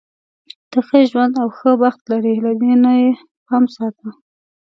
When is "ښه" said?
0.87-0.99, 1.57-1.71